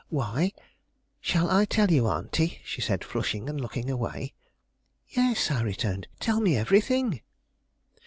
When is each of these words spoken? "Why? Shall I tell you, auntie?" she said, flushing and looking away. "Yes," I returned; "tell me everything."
"Why? 0.09 0.51
Shall 1.19 1.51
I 1.51 1.65
tell 1.65 1.91
you, 1.91 2.07
auntie?" 2.07 2.59
she 2.65 2.81
said, 2.81 3.03
flushing 3.03 3.47
and 3.47 3.61
looking 3.61 3.87
away. 3.87 4.33
"Yes," 5.09 5.51
I 5.51 5.61
returned; 5.61 6.07
"tell 6.19 6.39
me 6.39 6.57
everything." 6.57 7.21